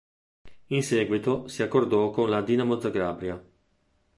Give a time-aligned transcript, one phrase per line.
[0.69, 3.39] In seguito, si accordò con la Dinamo Zagabria.